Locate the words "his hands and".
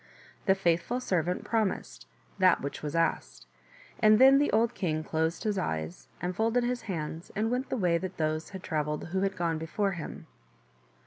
6.63-7.51